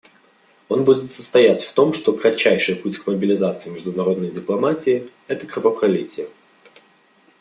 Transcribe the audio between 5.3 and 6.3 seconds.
кровопролитие.